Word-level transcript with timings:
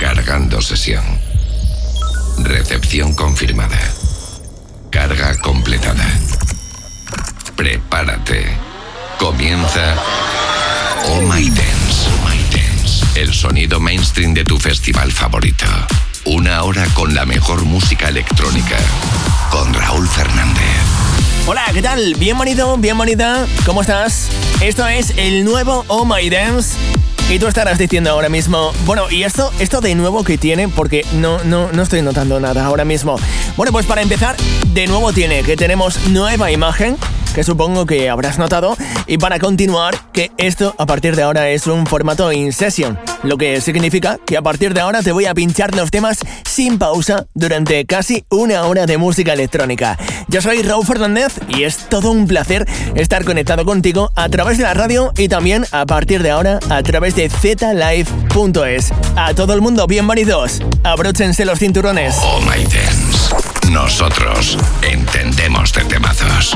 Cargando 0.00 0.60
sesión. 0.60 1.04
Recepción 2.38 3.14
confirmada. 3.14 3.78
Carga 4.90 5.38
completada. 5.38 6.04
Prepárate. 7.54 8.44
Comienza 9.20 9.94
Oh 11.06 11.20
My 11.20 11.48
Dance. 11.50 12.08
Oh 12.08 12.28
My 12.28 12.42
Dance. 12.50 13.20
El 13.20 13.32
sonido 13.32 13.78
mainstream 13.78 14.34
de 14.34 14.44
tu 14.44 14.58
festival 14.58 15.12
favorito. 15.12 15.66
Una 16.24 16.64
hora 16.64 16.84
con 16.94 17.14
la 17.14 17.24
mejor 17.26 17.64
música 17.64 18.08
electrónica. 18.08 18.76
Con 19.52 19.72
Raúl 19.72 20.08
Fernández. 20.08 20.64
Hola, 21.46 21.64
¿qué 21.72 21.82
tal? 21.82 22.14
Bienvenido, 22.16 22.76
bienvenida. 22.78 23.46
¿Cómo 23.64 23.82
estás? 23.82 24.30
Esto 24.60 24.88
es 24.88 25.12
el 25.16 25.44
nuevo 25.44 25.84
Oh 25.86 26.04
My 26.04 26.28
Dance. 26.28 26.76
Y 27.30 27.38
tú 27.38 27.46
estarás 27.46 27.78
diciendo 27.78 28.10
ahora 28.10 28.28
mismo, 28.28 28.72
bueno, 28.84 29.10
¿y 29.10 29.22
esto, 29.22 29.50
esto 29.58 29.80
de 29.80 29.94
nuevo 29.94 30.24
que 30.24 30.36
tiene? 30.36 30.68
Porque 30.68 31.06
no, 31.14 31.42
no, 31.42 31.72
no 31.72 31.82
estoy 31.82 32.02
notando 32.02 32.38
nada 32.38 32.66
ahora 32.66 32.84
mismo. 32.84 33.16
Bueno, 33.56 33.72
pues 33.72 33.86
para 33.86 34.02
empezar, 34.02 34.36
de 34.74 34.86
nuevo 34.86 35.12
tiene 35.12 35.42
que 35.42 35.56
tenemos 35.56 36.08
nueva 36.08 36.52
imagen 36.52 36.98
que 37.34 37.44
supongo 37.44 37.84
que 37.84 38.08
habrás 38.08 38.38
notado. 38.38 38.76
Y 39.06 39.18
para 39.18 39.38
continuar, 39.38 39.94
que 40.12 40.30
esto 40.38 40.74
a 40.78 40.86
partir 40.86 41.16
de 41.16 41.22
ahora 41.22 41.48
es 41.48 41.66
un 41.66 41.86
formato 41.86 42.32
in 42.32 42.52
session, 42.52 42.98
lo 43.22 43.36
que 43.36 43.60
significa 43.60 44.18
que 44.24 44.36
a 44.36 44.42
partir 44.42 44.72
de 44.72 44.80
ahora 44.80 45.02
te 45.02 45.12
voy 45.12 45.26
a 45.26 45.34
pinchar 45.34 45.74
los 45.74 45.90
temas 45.90 46.20
sin 46.44 46.78
pausa 46.78 47.26
durante 47.34 47.84
casi 47.84 48.24
una 48.30 48.64
hora 48.64 48.86
de 48.86 48.96
música 48.96 49.32
electrónica. 49.32 49.98
Yo 50.28 50.40
soy 50.40 50.62
Raúl 50.62 50.86
Fernández 50.86 51.34
y 51.48 51.64
es 51.64 51.88
todo 51.88 52.10
un 52.10 52.26
placer 52.26 52.66
estar 52.94 53.24
conectado 53.24 53.64
contigo 53.64 54.12
a 54.14 54.28
través 54.28 54.56
de 54.58 54.64
la 54.64 54.74
radio 54.74 55.12
y 55.16 55.28
también 55.28 55.66
a 55.72 55.84
partir 55.86 56.22
de 56.22 56.30
ahora 56.30 56.60
a 56.70 56.82
través 56.82 57.16
de 57.16 57.28
zlive.es. 57.28 58.92
A 59.16 59.34
todo 59.34 59.54
el 59.54 59.60
mundo, 59.60 59.86
bienvenidos. 59.86 60.62
Abróchense 60.84 61.44
los 61.44 61.58
cinturones. 61.58 62.16
Oh 62.22 62.40
my. 62.40 63.03
Nosotros 63.74 64.56
entendemos 64.82 65.72
de 65.72 65.84
temazos. 65.86 66.54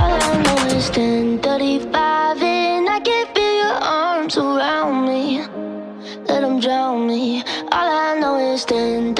10:35 8.68 8.70
and 8.70 9.18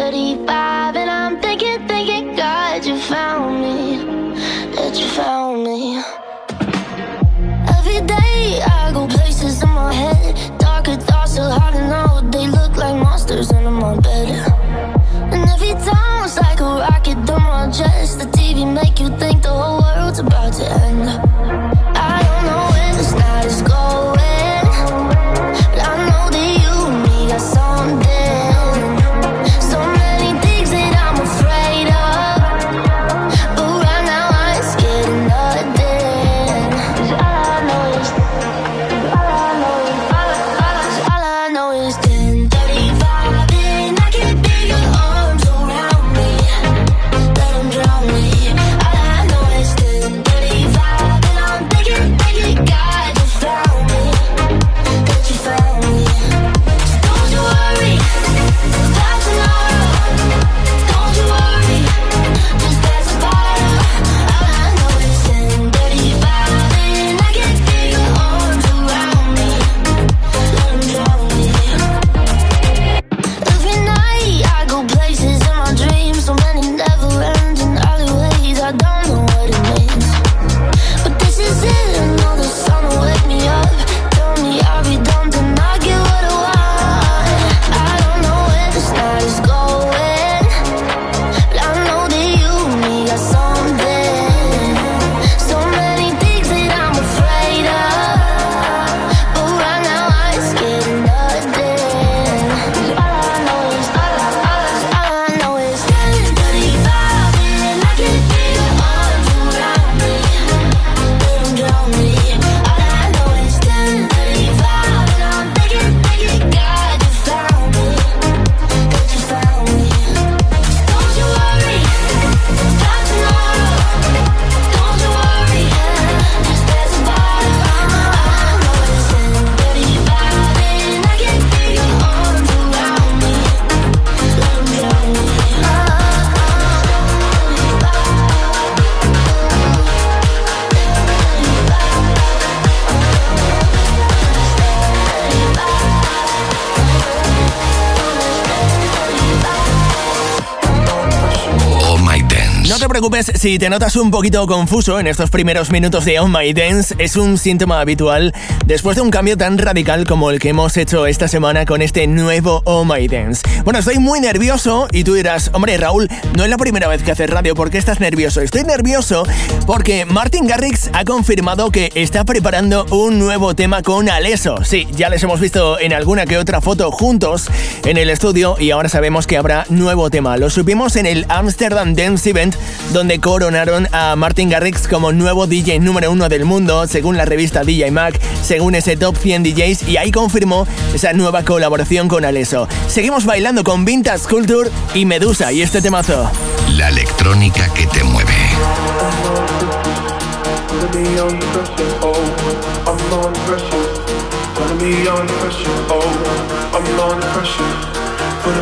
si 153.39 153.57
te 153.57 153.71
notas 153.71 153.95
un 153.95 154.11
poquito 154.11 154.45
confuso 154.49 154.99
en 154.99 155.07
estos 155.07 155.31
primeros 155.31 155.71
minutos 155.71 156.05
de 156.05 156.19
On 156.19 156.33
My 156.33 156.53
Dance, 156.53 156.97
es 156.99 157.15
un 157.15 157.39
síntoma 157.39 157.81
habitual 157.81 158.35
después 158.67 158.97
de 158.97 159.03
un 159.03 159.11
cambio 159.11 159.37
tan 159.37 159.59
radical 159.59 160.07
como 160.07 160.33
el 160.33 160.41
que 160.41 160.49
hemos 160.49 160.77
hecho 160.77 161.07
esta 161.07 161.29
semana 161.29 161.65
con 161.65 161.81
este 161.81 162.09
nuevo 162.09 162.63
Oh 162.65 162.85
My 162.85 163.07
Dance. 163.07 163.43
Bueno, 163.63 163.79
estoy 163.79 164.01
muy 164.01 164.21
nervioso 164.21 164.89
y 164.91 165.05
tú 165.05 165.15
dirás, 165.15 165.51
hombre 165.53 165.77
Raúl, 165.77 166.09
no 166.37 166.43
es 166.43 166.51
la 166.51 166.57
primera 166.57 166.89
vez 166.89 167.05
que 167.05 167.13
haces 167.13 167.31
radio, 167.31 167.55
¿por 167.55 167.71
qué 167.71 167.79
estás 167.79 168.01
nervioso? 168.01 168.41
Estoy 168.41 168.65
nervioso 168.65 169.25
porque 169.67 170.05
Martin 170.05 170.49
Garrix 170.49 170.91
ha 170.93 171.05
confirmado 171.05 171.71
que 171.71 171.93
está 171.95 172.25
preparando 172.25 172.87
un 172.91 173.21
nuevo 173.21 173.55
tema 173.55 173.83
con 173.83 174.09
Aleso. 174.09 174.65
Sí, 174.65 174.89
ya 174.91 175.11
les 175.11 175.23
hemos 175.23 175.39
visto 175.39 175.79
en 175.79 175.93
alguna 175.93 176.27
que 176.27 176.39
otra 176.39 176.61
foto 176.61 176.91
juntos 176.91 177.49
en 177.85 177.99
el 177.99 178.11
estudio 178.11 178.57
y 178.59 178.73
ahora 178.73 178.89
sabemos 178.89 179.29
que 179.29 179.37
habrá 179.37 179.65
nuevo 179.69 180.11
tema. 180.11 180.37
Lo 180.39 180.51
supimos 180.51 180.97
en 180.97 181.07
el 181.07 181.25
Amsterdam 181.29 181.95
Dance 181.95 182.31
Event 182.31 182.57
donde 182.93 183.21
coronaron 183.29 183.87
a 183.93 184.17
Martin 184.17 184.49
Garrix 184.49 184.89
como 184.89 185.13
nuevo 185.13 185.47
DJ 185.47 185.81
número 185.81 186.11
uno 186.11 186.31
del 186.31 186.47
mundo, 186.47 186.87
según 186.87 187.19
la 187.19 187.27
revista 187.27 187.63
DJ 187.63 187.91
Mag, 187.91 188.19
según 188.43 188.75
ese 188.75 188.97
Top 188.97 189.19
100 189.19 189.43
DJs, 189.43 189.87
y 189.87 189.99
ahí 189.99 190.11
confirmó 190.11 190.67
esa 190.95 191.13
nueva 191.13 191.45
colaboración 191.45 192.09
con 192.09 192.25
Aleso. 192.25 192.67
Seguimos 192.89 193.27
bailando 193.27 193.65
con 193.65 193.85
Vintage 193.85 194.27
Culture 194.27 194.71
y 194.95 195.05
Medusa 195.05 195.53
y 195.53 195.61
este 195.61 195.83
temazo. 195.83 196.31
La 196.71 196.89
electrónica 196.89 197.71
que 197.75 197.87
te 197.89 198.03
mueve. 198.03 198.33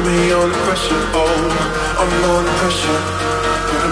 me 0.04 0.34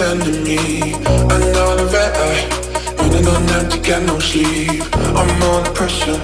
Greatest 0.00 0.26
enemy. 0.26 0.94
Another 0.96 1.86
red 1.86 2.12
eye. 2.16 2.48
Running 2.98 3.26
on 3.26 3.48
empty, 3.50 3.78
got 3.80 4.02
no 4.02 4.18
sleep. 4.18 4.82
I'm 4.94 5.42
under 5.42 5.70
pressure. 5.72 6.18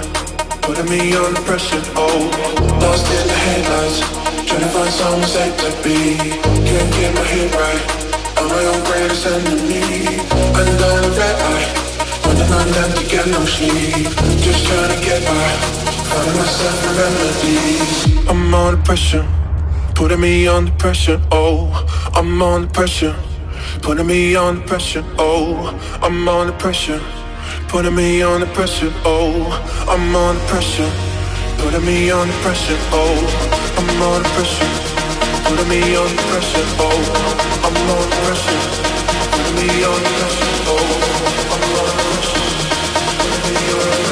Putting 0.61 0.89
me 0.89 1.15
under 1.15 1.41
pressure. 1.41 1.81
Oh, 1.95 2.29
lost 2.81 3.05
in 3.11 3.27
the 3.27 3.33
headlights. 3.33 3.99
Trying 4.47 4.61
to 4.61 4.69
find 4.69 4.91
somewhere 4.91 5.27
safe 5.27 5.57
to 5.57 5.69
be. 5.83 6.17
Can't 6.67 6.91
get 6.97 7.13
my 7.13 7.23
head 7.23 7.53
right. 7.55 7.83
I'm 8.37 8.47
my 8.49 8.63
own 8.65 8.81
greatest 8.85 9.25
enemy. 9.25 10.21
Another 10.61 11.09
red 11.19 11.37
eye. 11.51 11.67
Running 12.25 12.53
on 12.53 12.67
empty, 12.83 13.03
got 13.15 13.27
no 13.27 13.45
sleep. 13.45 14.07
Just 14.41 14.65
trying 14.65 14.91
to 14.93 15.05
get 15.05 15.21
by. 15.25 15.49
Finding 16.09 16.37
myself 16.37 16.83
in 16.85 16.93
remedies. 17.01 18.29
I'm 18.29 18.53
under 18.53 18.81
pressure, 18.83 19.25
putting 19.95 20.19
me 20.19 20.47
under 20.47 20.71
pressure. 20.71 21.21
Oh, 21.31 21.71
I'm 22.13 22.41
under 22.41 22.67
pressure, 22.67 23.15
putting 23.87 24.05
me 24.05 24.35
under 24.35 24.61
pressure. 24.67 25.03
Oh, 25.17 25.71
I'm 26.03 26.27
under 26.27 26.51
pressure, 26.51 26.99
putting 27.69 27.95
me 27.95 28.21
under 28.21 28.45
pressure. 28.47 28.91
Oh, 29.05 29.47
I'm 29.87 30.13
under 30.13 30.43
pressure, 30.47 30.91
putting 31.59 31.85
me 31.85 32.11
under 32.11 32.33
pressure. 32.43 32.75
Oh, 32.91 33.15
I'm 33.77 34.01
under 34.11 34.27
pressure, 34.35 34.67
putting 35.47 35.69
me 35.69 35.95
under 35.95 36.21
pressure. 36.23 36.65
Oh, 36.83 36.99
I'm 37.63 37.77
under 37.95 38.17
pressure, 38.27 38.59
putting 39.31 39.55
me 39.55 39.69
under 39.85 40.11
pressure. 40.19 40.51
Oh, 40.67 40.83
I'm 41.53 41.63
under 41.79 42.03
pressure, 42.11 42.43
putting 43.23 43.47
me 43.47 43.63
under 43.71 44.03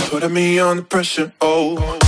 pressure 0.00 0.08
putting 0.10 0.32
me 0.32 0.58
under 0.58 0.82
pressure. 0.82 1.32
Oh. 1.42 2.07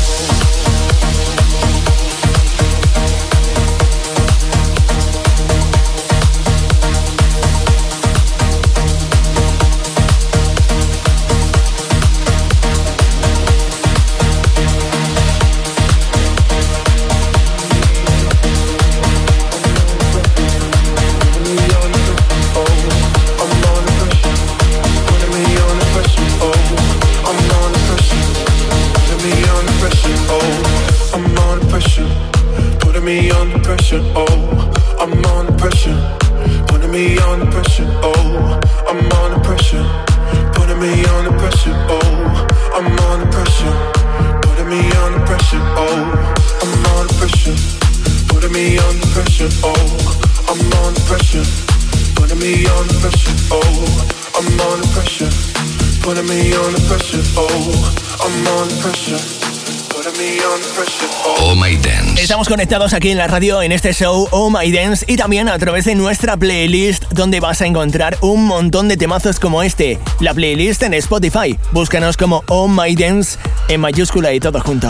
Conectados 62.50 62.94
aquí 62.94 63.10
en 63.10 63.16
la 63.16 63.28
radio 63.28 63.62
en 63.62 63.70
este 63.70 63.92
show 63.92 64.26
Oh 64.32 64.50
My 64.50 64.72
Dance 64.72 65.04
y 65.06 65.16
también 65.16 65.48
a 65.48 65.56
través 65.56 65.84
de 65.84 65.94
nuestra 65.94 66.36
playlist 66.36 67.04
donde 67.12 67.38
vas 67.38 67.62
a 67.62 67.66
encontrar 67.66 68.18
un 68.22 68.44
montón 68.44 68.88
de 68.88 68.96
temazos 68.96 69.38
como 69.38 69.62
este. 69.62 70.00
La 70.18 70.34
playlist 70.34 70.82
en 70.82 70.94
Spotify. 70.94 71.56
Búscanos 71.70 72.16
como 72.16 72.42
Oh 72.48 72.66
My 72.66 72.96
Dance 72.96 73.38
en 73.68 73.80
mayúscula 73.80 74.32
y 74.32 74.40
todo 74.40 74.60
junto. 74.60 74.88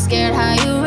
Scared 0.00 0.34
how 0.34 0.52
you 0.64 0.85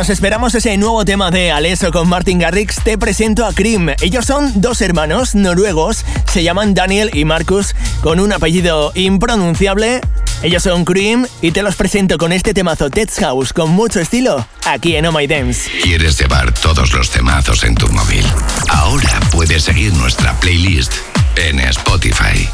mientras 0.00 0.16
esperamos 0.16 0.54
ese 0.54 0.78
nuevo 0.78 1.04
tema 1.04 1.30
de 1.30 1.52
Alesso 1.52 1.92
con 1.92 2.08
Martin 2.08 2.38
Garrix, 2.38 2.76
te 2.82 2.96
presento 2.96 3.44
a 3.44 3.52
Cream. 3.52 3.90
Ellos 4.00 4.24
son 4.24 4.62
dos 4.62 4.80
hermanos 4.80 5.34
noruegos, 5.34 6.06
se 6.26 6.42
llaman 6.42 6.72
Daniel 6.72 7.10
y 7.12 7.26
Marcus, 7.26 7.74
con 8.00 8.18
un 8.18 8.32
apellido 8.32 8.92
impronunciable. 8.94 10.00
Ellos 10.42 10.62
son 10.62 10.86
Cream 10.86 11.26
y 11.42 11.50
te 11.50 11.62
los 11.62 11.76
presento 11.76 12.16
con 12.16 12.32
este 12.32 12.54
temazo 12.54 12.88
Ted's 12.88 13.18
House 13.18 13.52
con 13.52 13.72
mucho 13.72 14.00
estilo 14.00 14.46
aquí 14.64 14.96
en 14.96 15.04
Oh 15.04 15.12
My 15.12 15.26
Dance. 15.26 15.70
¿Quieres 15.82 16.18
llevar 16.18 16.50
todos 16.54 16.94
los 16.94 17.10
temazos 17.10 17.62
en 17.64 17.74
tu 17.74 17.86
móvil? 17.90 18.24
Ahora 18.70 19.20
puedes 19.30 19.64
seguir 19.64 19.92
nuestra 19.92 20.32
playlist 20.40 20.94
en 21.36 21.60
Spotify. 21.60 22.48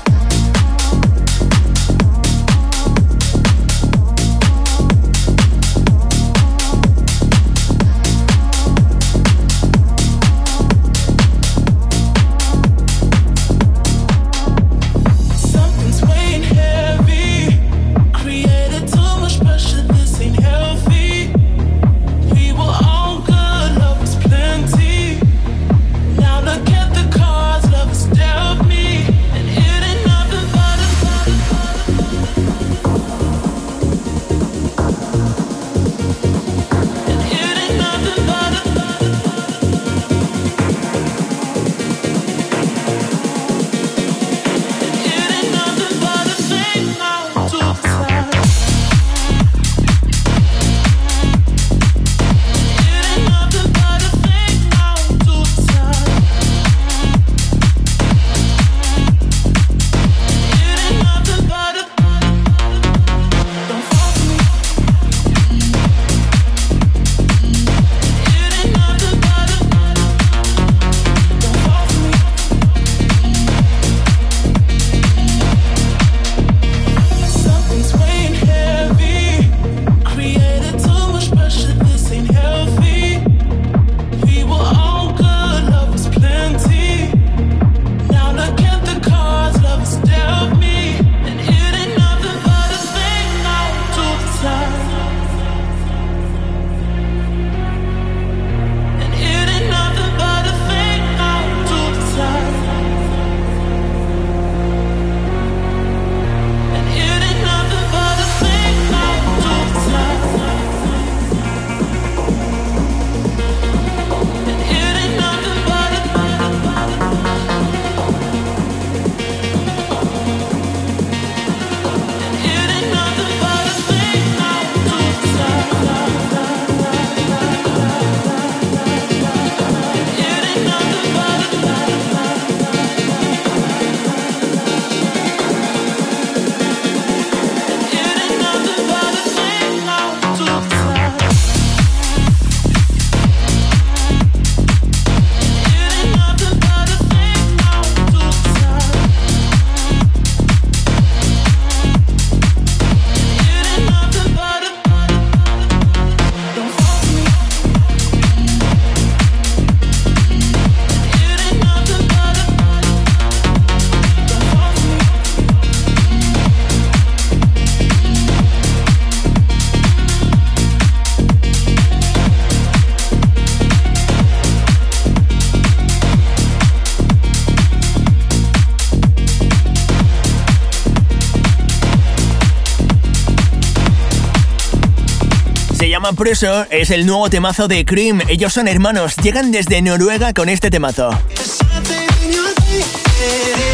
Pressure 186.14 186.66
es 186.70 186.90
el 186.90 187.06
nuevo 187.06 187.28
temazo 187.30 187.68
de 187.68 187.84
Cream. 187.84 188.20
Ellos 188.28 188.52
son 188.52 188.68
hermanos, 188.68 189.16
llegan 189.16 189.50
desde 189.50 189.82
Noruega 189.82 190.32
con 190.32 190.48
este 190.48 190.70
temazo. 190.70 191.10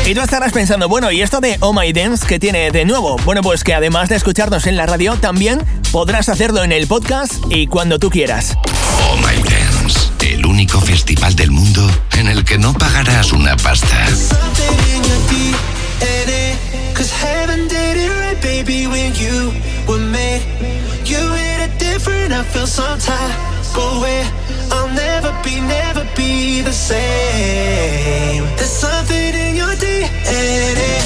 Y 0.06 0.14
tú 0.14 0.20
estarás 0.20 0.52
pensando, 0.52 0.88
bueno, 0.88 1.10
¿y 1.10 1.20
esto 1.20 1.40
de 1.40 1.58
Oh 1.60 1.72
My 1.72 1.92
Dance 1.92 2.26
qué 2.26 2.38
tiene 2.38 2.70
de 2.70 2.84
nuevo? 2.84 3.16
Bueno, 3.24 3.42
pues 3.42 3.64
que 3.64 3.74
además 3.74 4.08
de 4.08 4.16
escucharnos 4.16 4.66
en 4.66 4.76
la 4.76 4.86
radio, 4.86 5.16
también 5.16 5.60
podrás 5.90 6.28
hacerlo 6.28 6.64
en 6.64 6.72
el 6.72 6.86
podcast 6.86 7.34
y 7.50 7.66
cuando 7.66 7.98
tú 7.98 8.08
quieras. 8.08 8.56
Oh 8.64 9.16
My 9.16 9.42
Dance, 9.42 10.08
el 10.20 10.46
único 10.46 10.80
festival 10.80 11.36
del 11.36 11.50
mundo 11.50 11.86
en 12.12 12.28
el 12.28 12.44
que 12.44 12.56
no 12.56 12.72
pagarás 12.72 13.32
una 13.32 13.56
pasta. 13.56 14.06
I 22.42 22.44
feel 22.44 22.66
some 22.66 22.98
type 22.98 23.76
of 23.76 24.02
way. 24.02 24.24
I'll 24.72 24.88
never 24.88 25.32
be, 25.44 25.60
never 25.60 26.04
be 26.16 26.60
the 26.60 26.72
same. 26.72 28.42
There's 28.56 28.68
something 28.68 29.34
in 29.34 29.54
your 29.54 29.74
DNA. 29.76 31.02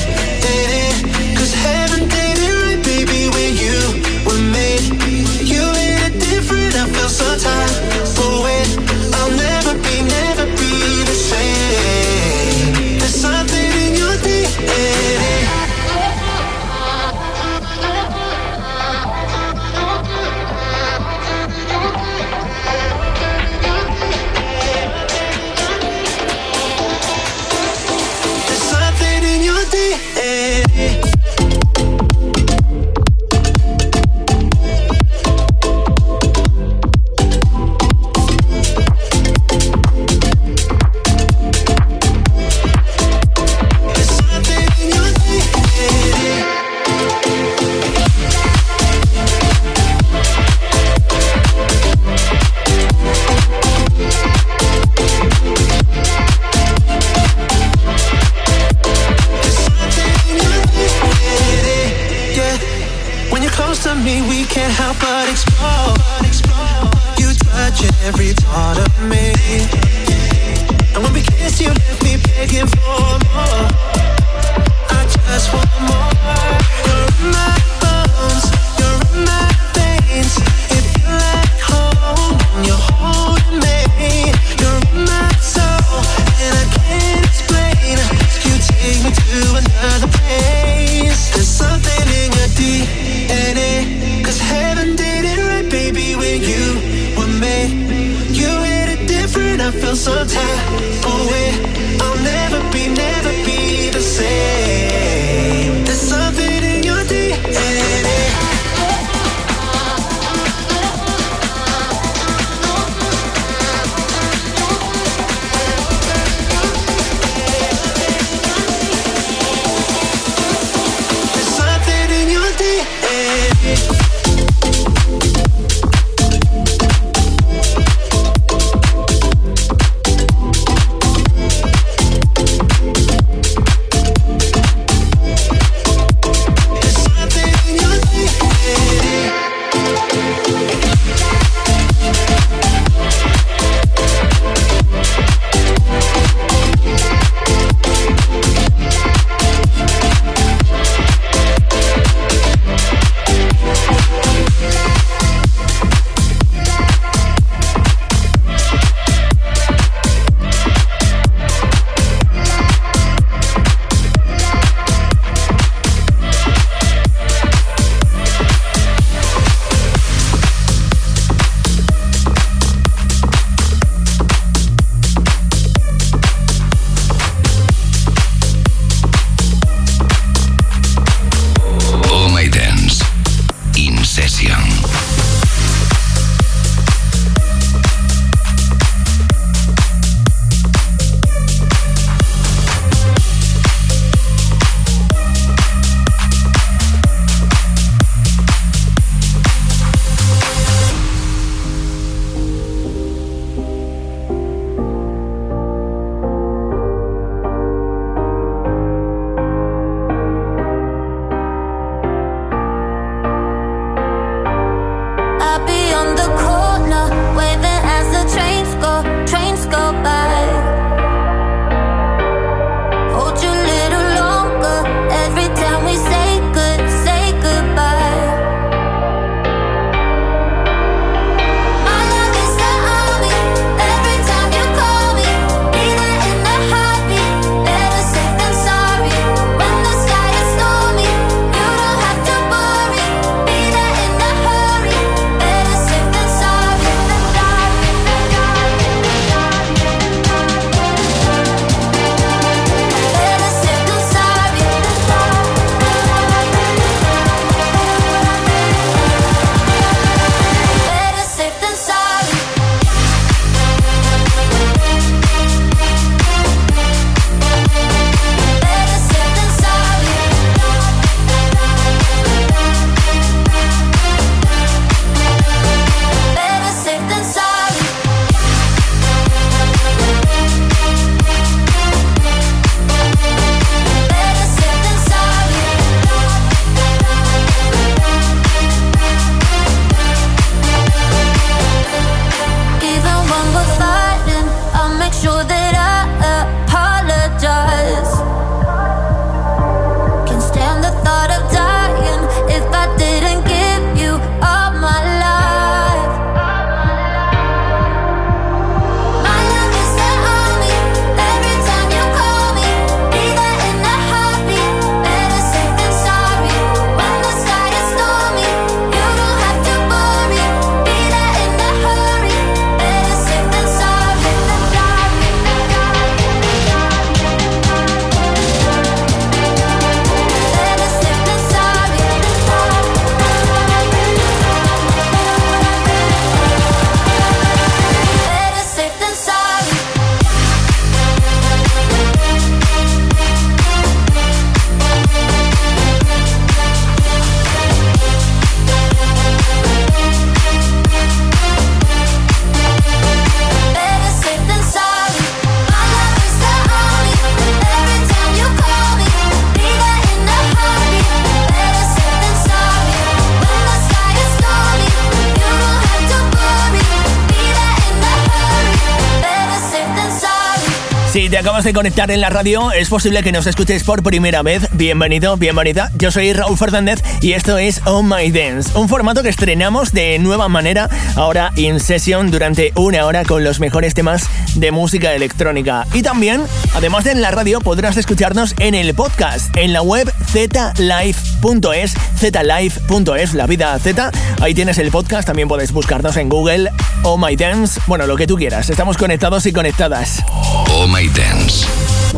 acabas 371.57 371.65
de 371.65 371.73
conectar 371.73 372.11
en 372.11 372.21
la 372.21 372.29
radio, 372.29 372.71
es 372.73 372.91
posible 372.91 373.23
que 373.23 373.33
nos 373.33 373.47
escuches 373.47 373.83
por 373.83 374.03
primera 374.03 374.43
vez. 374.43 374.69
Bienvenido, 374.73 375.39
bienvenida. 375.39 375.91
Yo 375.95 376.11
soy 376.11 376.35
Raúl 376.35 376.59
Fernández 376.59 377.03
y 377.23 377.33
esto 377.33 377.57
es 377.57 377.81
Oh 377.87 378.03
My 378.03 378.31
Dance, 378.31 378.77
un 378.77 378.91
formato 378.91 379.23
que 379.23 379.31
estrenamos 379.31 379.93
de 379.93 380.19
nueva 380.19 380.49
manera 380.49 380.91
ahora 381.15 381.53
in 381.57 381.81
session 381.81 382.31
durante 382.31 382.73
una 382.75 383.07
hora 383.07 383.25
con 383.25 383.43
los 383.43 383.59
mejores 383.59 383.95
temas 383.95 384.29
de 384.55 384.71
música 384.71 385.15
electrónica. 385.15 385.87
Y 385.95 386.03
también, 386.03 386.43
además 386.75 387.05
de 387.05 387.13
en 387.13 387.23
la 387.23 387.31
radio, 387.31 387.61
podrás 387.61 387.97
escucharnos 387.97 388.55
en 388.59 388.75
el 388.75 388.93
podcast, 388.93 389.57
en 389.57 389.73
la 389.73 389.81
web 389.81 390.13
zlife.es, 390.27 391.95
zlife.es, 392.19 393.35
la 393.35 393.47
vida 393.47 393.79
Z. 393.79 394.11
Ahí 394.43 394.53
tienes 394.53 394.77
el 394.77 394.91
podcast, 394.91 395.27
también 395.27 395.49
puedes 395.49 395.73
buscarnos 395.73 396.19
en 396.19 396.29
Google, 396.29 396.71
Oh 397.03 397.17
My 397.17 397.35
Dance, 397.35 397.81
bueno, 397.87 398.07
lo 398.07 398.17
que 398.17 398.27
tú 398.27 398.37
quieras. 398.37 398.69
Estamos 398.69 398.99
conectados 398.99 399.47
y 399.47 399.53
conectadas. 399.55 400.23
Oh 400.29 400.87
My 400.87 401.09
Dance. 401.09 401.46
Sessions. 401.49 402.13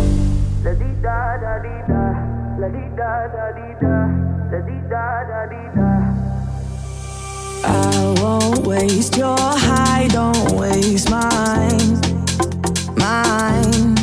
I 7.65 8.15
won't 8.21 8.67
waste 8.67 9.17
your 9.17 9.37
high, 9.39 10.09
don't 10.09 10.53
waste 10.53 11.11
mine, 11.11 12.01
mine. 12.97 13.97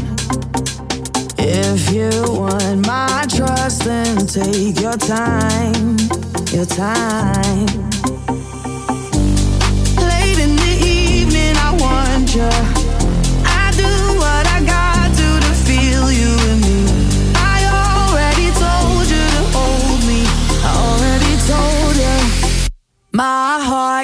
If 1.38 1.92
you 1.92 2.12
want 2.28 2.86
my 2.86 3.26
trust, 3.30 3.84
then 3.86 4.28
take 4.28 4.80
your 4.80 4.98
time, 4.98 5.98
your 6.52 6.66
time. 6.66 7.85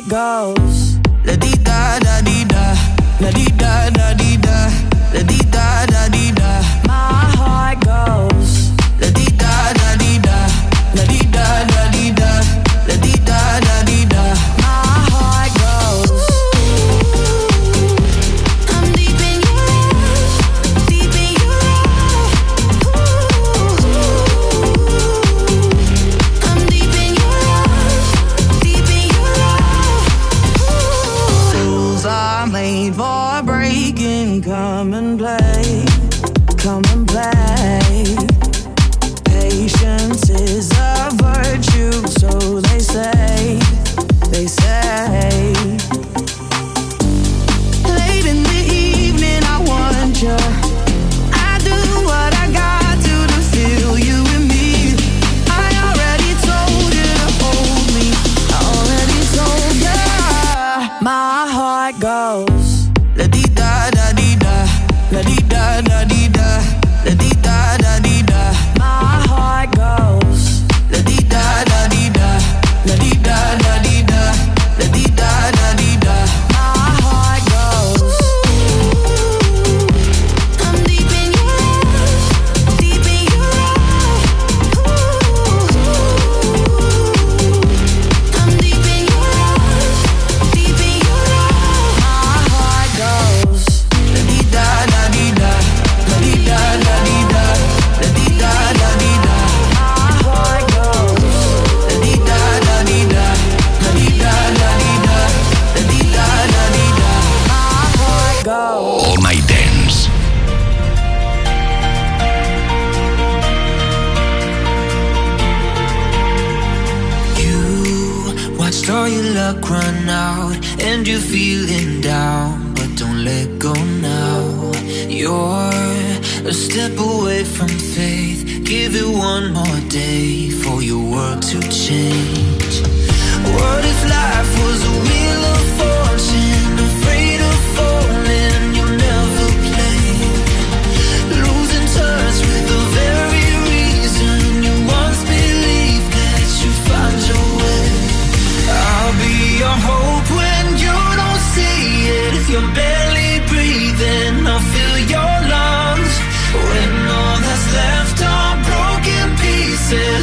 go. 0.08 0.61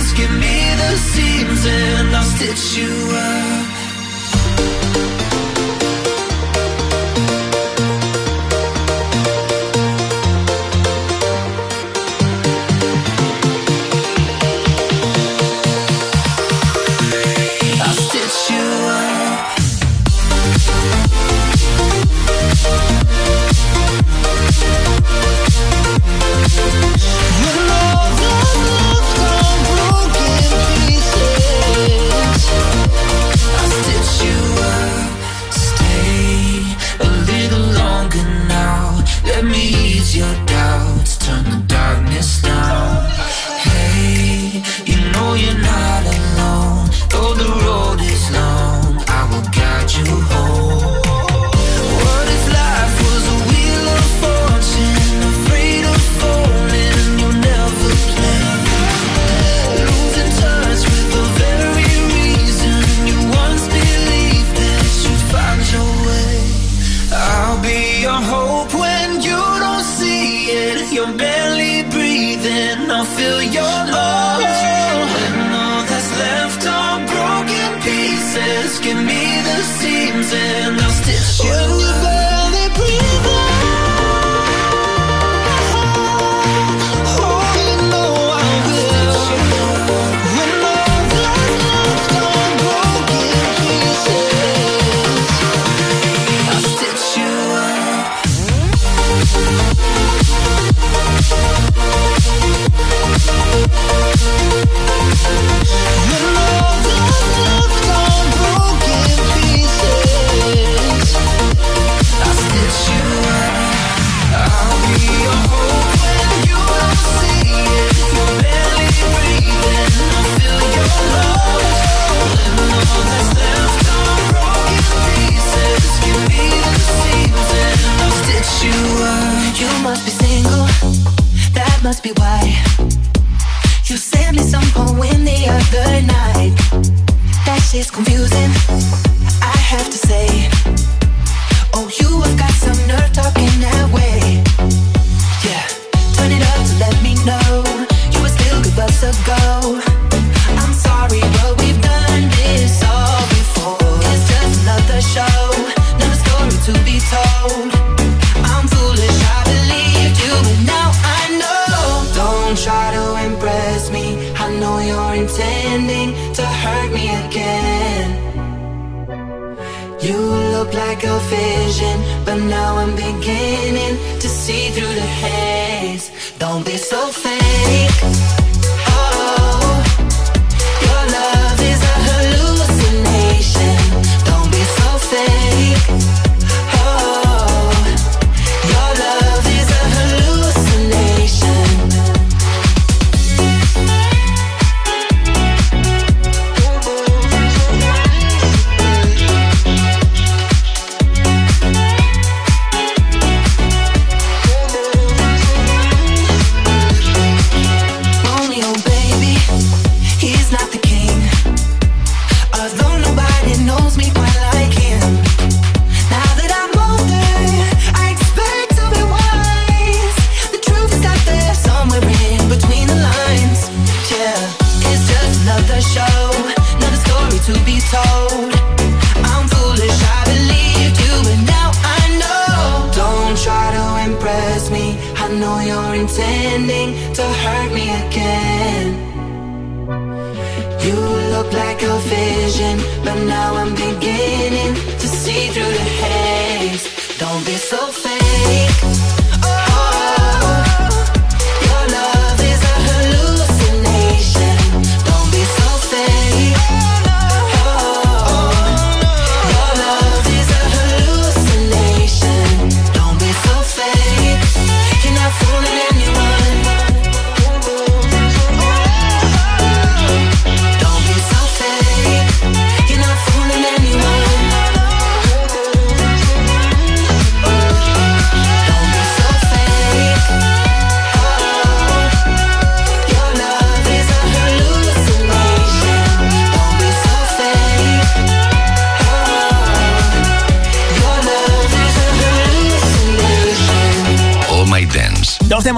Just 0.08 0.20
give 0.20 0.30
me 0.40 0.74
the 0.74 0.96
seams 0.96 1.66
and 1.66 2.16
I'll 2.16 2.22
stitch 2.22 2.78
you 2.78 2.90
up. 3.12 3.57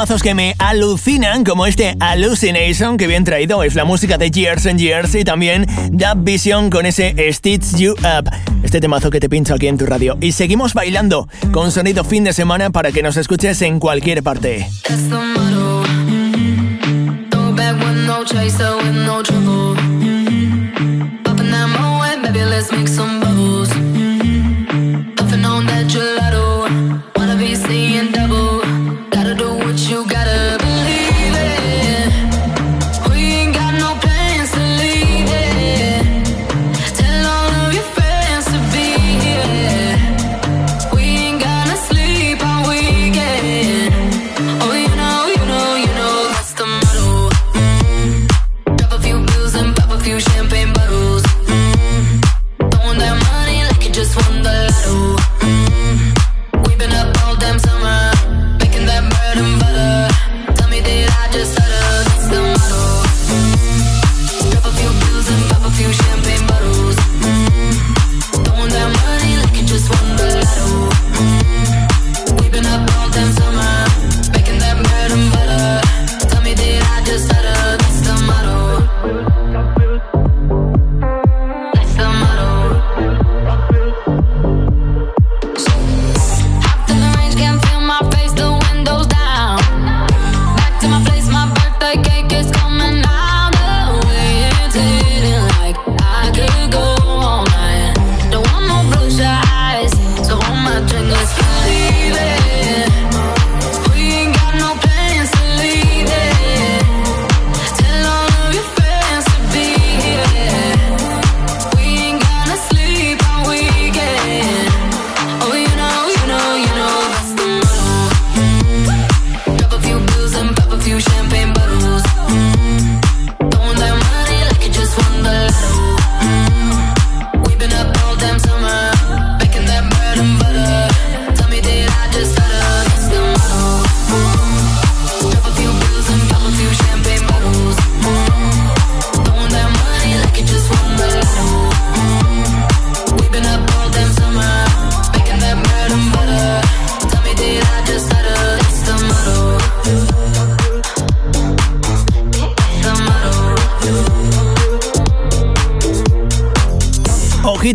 Temazos 0.00 0.22
que 0.22 0.34
me 0.34 0.54
alucinan, 0.58 1.44
como 1.44 1.66
este 1.66 1.94
Hallucination 2.00 2.96
que 2.96 3.06
bien 3.06 3.22
traído, 3.22 3.62
es 3.62 3.74
la 3.74 3.84
música 3.84 4.16
de 4.16 4.30
Years 4.30 4.64
and 4.64 4.80
Years 4.80 5.14
y 5.14 5.24
también 5.24 5.66
Dub 5.90 6.24
Vision 6.24 6.70
con 6.70 6.86
ese 6.86 7.14
Stitch 7.30 7.76
You 7.76 7.92
Up, 7.92 8.30
este 8.62 8.80
temazo 8.80 9.10
que 9.10 9.20
te 9.20 9.28
pincho 9.28 9.52
aquí 9.52 9.66
en 9.66 9.76
tu 9.76 9.84
radio. 9.84 10.16
Y 10.22 10.32
seguimos 10.32 10.72
bailando 10.72 11.28
con 11.52 11.70
sonido 11.70 12.02
fin 12.02 12.24
de 12.24 12.32
semana 12.32 12.70
para 12.70 12.92
que 12.92 13.02
nos 13.02 13.18
escuches 13.18 13.60
en 13.60 13.78
cualquier 13.78 14.22
parte. 14.22 14.70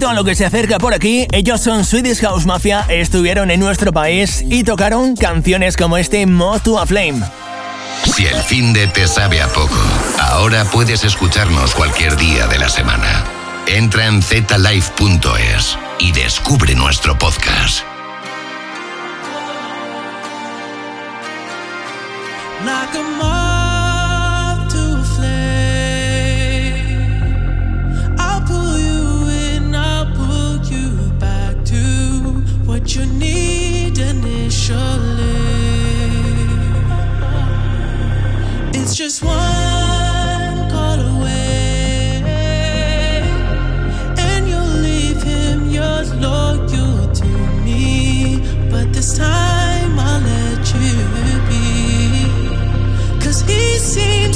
a 0.04 0.14
lo 0.14 0.26
que 0.26 0.36
se 0.36 0.46
acerca 0.46 0.78
por 0.78 0.94
aquí. 0.94 1.26
Ellos 1.32 1.62
son 1.62 1.86
Swedish 1.86 2.20
House 2.20 2.46
Mafia, 2.46 2.86
estuvieron 2.90 3.50
en 3.50 3.62
nuestro 3.62 3.94
país 3.94 4.44
y 4.50 4.64
tocaron 4.64 5.16
canciones 5.16 5.78
como 5.78 5.98
este 5.98 6.26
Mod 6.26 6.62
to 6.62 6.78
a 6.78 6.86
Flame. 6.86 7.22
Si 8.04 8.26
el 8.26 8.42
fin 8.42 8.74
de 8.74 8.88
te 8.88 9.08
sabe 9.08 9.42
a 9.42 9.48
poco, 9.48 9.80
ahora 10.20 10.66
puedes 10.66 11.04
escucharnos 11.04 11.74
cualquier 11.74 12.18
día 12.18 12.48
de 12.48 12.60
la 12.60 12.70
semana. 12.70 13.24
Entra 13.68 14.08
en 14.08 14.22
zlife.es 14.22 15.78
y 16.00 16.12
descubre 16.12 16.76
nuestro 16.76 17.18
podcast. 17.18 17.95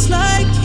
like 0.10 0.59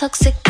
toxic 0.00 0.49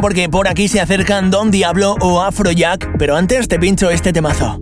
Ojito 0.00 0.10
porque 0.10 0.28
por 0.28 0.48
aquí 0.48 0.68
se 0.68 0.80
acercan 0.80 1.30
Don 1.30 1.50
Diablo 1.50 1.96
o 2.00 2.20
Afrojack, 2.22 2.96
pero 2.98 3.16
antes 3.16 3.48
te 3.48 3.58
pincho 3.58 3.90
este 3.90 4.12
temazo. 4.12 4.60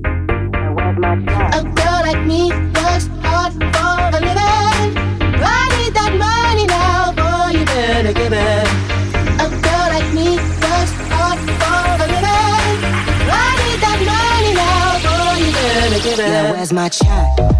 where's 16.50 16.72
my 16.72 16.88
check? 16.88 17.57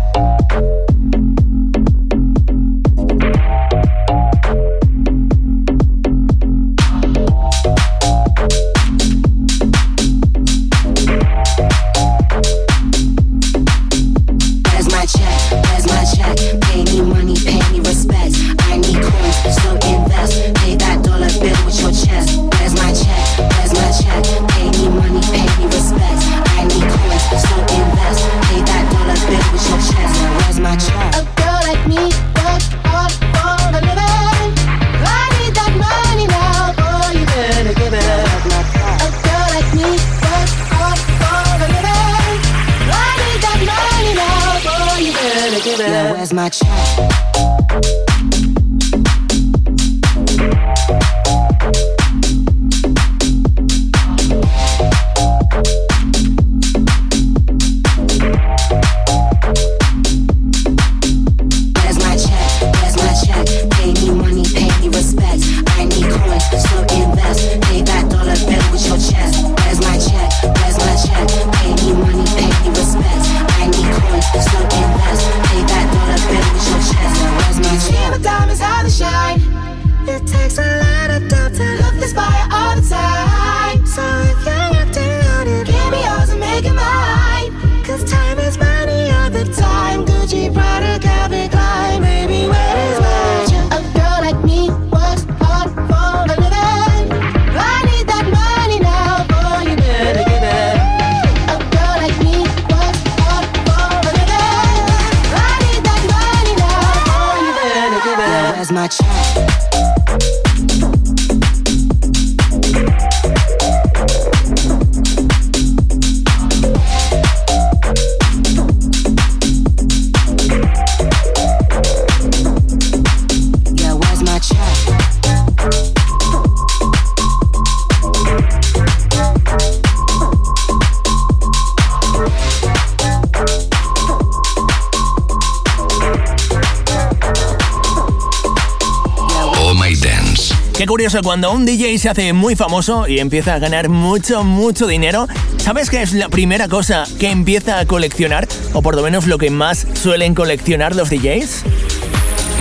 Curioso, 140.99 141.22
cuando 141.22 141.53
un 141.53 141.64
DJ 141.64 141.96
se 141.96 142.09
hace 142.09 142.32
muy 142.32 142.57
famoso 142.57 143.07
y 143.07 143.20
empieza 143.20 143.55
a 143.55 143.61
ganar 143.61 143.88
mucho, 143.88 144.42
mucho 144.42 144.88
dinero, 144.88 145.28
¿sabes 145.57 145.90
qué 145.90 146.03
es 146.03 146.12
la 146.12 146.28
primera 146.28 146.66
cosa 146.66 147.05
que 147.20 147.30
empieza 147.30 147.78
a 147.78 147.86
coleccionar? 147.86 148.49
O 148.72 148.82
por 148.82 148.96
lo 148.96 149.03
menos 149.05 149.28
lo 149.28 149.38
que 149.38 149.49
más 149.49 149.86
suelen 149.94 150.34
coleccionar 150.34 150.96
los 150.96 151.09
DJs. 151.09 151.62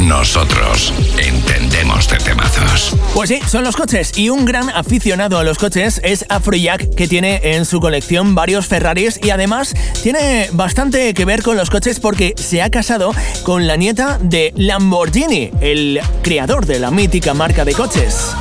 Nosotros 0.01 0.93
Pues 3.14 3.30
sí, 3.30 3.39
son 3.48 3.64
los 3.64 3.76
coches. 3.76 4.18
Y 4.18 4.30
un 4.30 4.45
gran 4.45 4.70
aficionado 4.70 5.38
a 5.38 5.43
los 5.43 5.58
coches 5.58 6.00
es 6.04 6.26
Afrojack, 6.30 6.93
que 6.93 7.08
tiene 7.08 7.39
en 7.41 7.66
su 7.66 7.80
colección 7.80 8.36
varios 8.36 8.68
Ferraris 8.68 9.20
y 9.24 9.32
además 9.32 9.74
tiene 10.04 10.50
bastante 10.52 11.14
que 11.14 11.26
ver 11.26 11.41
con 11.41 11.58
los 11.58 11.70
coches 11.70 12.00
porque 12.00 12.34
se 12.38 12.62
ha 12.62 12.70
casado 12.70 13.14
con 13.43 13.66
la 13.66 13.78
nieta 13.78 14.20
de 14.22 14.54
Lamborghini, 14.56 15.52
el 15.62 16.00
creador 16.22 16.66
de 16.66 16.80
la 16.80 16.91
mítica 16.91 17.34
marca 17.34 17.66
de 17.66 17.74
coches. 17.74 18.36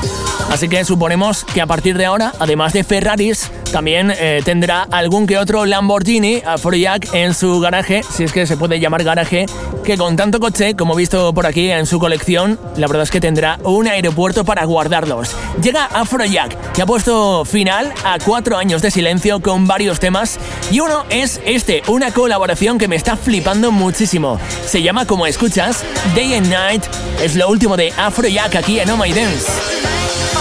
Así 0.50 0.68
que 0.68 0.84
suponemos 0.84 1.44
que 1.44 1.60
a 1.60 1.66
partir 1.66 1.98
de 1.98 2.06
ahora, 2.06 2.32
además 2.38 2.72
de 2.72 2.84
Ferraris, 2.84 3.50
también 3.72 4.12
eh, 4.16 4.40
tendrá 4.44 4.86
algún 4.90 5.26
que 5.26 5.38
otro 5.38 5.66
Lamborghini 5.66 6.40
Afrojack 6.46 7.12
en 7.14 7.34
su 7.34 7.60
garaje, 7.60 8.02
si 8.02 8.24
es 8.24 8.32
que 8.32 8.46
se 8.46 8.56
puede 8.56 8.80
llamar 8.80 9.04
garaje, 9.04 9.46
que 9.84 9.98
con 9.98 10.16
tanto 10.16 10.40
coche, 10.40 10.74
como 10.74 10.94
visto 10.94 11.34
por 11.34 11.46
aquí 11.46 11.70
en 11.70 11.84
su 11.84 11.98
colección, 11.98 12.58
la 12.76 12.86
verdad 12.86 13.02
es 13.02 13.10
que 13.10 13.20
tendrá 13.20 13.58
un 13.64 13.86
aeropuerto 13.88 14.44
para 14.44 14.64
guardarlos. 14.64 15.30
Llega 15.62 15.86
Afrojack, 15.86 16.72
que 16.72 16.82
ha 16.82 16.86
puesto 16.86 17.44
final 17.44 17.92
a 18.04 18.18
cuatro 18.24 18.56
años 18.56 18.82
de 18.82 18.90
silencio 18.90 19.40
con 19.40 19.66
varios 19.66 20.00
temas, 20.00 20.38
y 20.70 20.80
uno 20.80 21.04
es 21.10 21.40
este, 21.44 21.82
una 21.88 22.12
colaboración 22.12 22.78
que 22.78 22.88
me 22.88 22.96
está 22.96 23.16
flipando 23.16 23.72
muchísimo. 23.72 24.40
Se 24.64 24.82
llama, 24.82 25.06
como 25.06 25.26
escuchas, 25.26 25.84
Day 26.14 26.34
and 26.34 26.48
Night, 26.48 26.84
es 27.22 27.34
lo 27.34 27.48
último 27.48 27.76
de 27.76 27.92
Afrojack 27.96 28.56
aquí 28.56 28.80
en 28.80 28.90
Oh 28.90 28.96
My 28.96 29.12
Dance. 29.12 29.95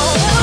Oh. 0.07 0.34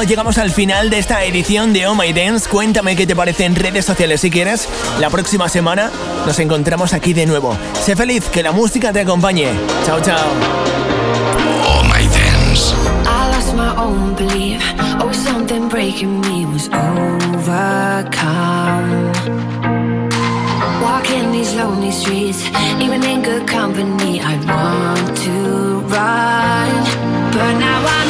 llegamos 0.00 0.38
al 0.38 0.50
final 0.50 0.88
de 0.88 0.98
esta 0.98 1.22
edición 1.24 1.72
de 1.74 1.86
Oh 1.86 1.94
My 1.94 2.12
Dance. 2.12 2.48
Cuéntame 2.48 2.96
qué 2.96 3.06
te 3.06 3.14
parece 3.14 3.44
en 3.44 3.54
redes 3.54 3.84
sociales 3.84 4.22
si 4.22 4.30
quieres. 4.30 4.66
La 4.98 5.10
próxima 5.10 5.48
semana 5.48 5.90
nos 6.26 6.38
encontramos 6.38 6.94
aquí 6.94 7.12
de 7.12 7.26
nuevo. 7.26 7.56
Sé 7.84 7.94
feliz, 7.94 8.24
que 8.30 8.42
la 8.42 8.52
música 8.52 8.92
te 8.92 9.00
acompañe. 9.00 9.50
Chao, 9.84 10.00
chao. 10.00 10.30
Oh 11.66 11.84
My 11.84 12.06
Dance. 12.08 12.74
But 27.32 27.54
now 27.58 27.82
I 27.86 28.01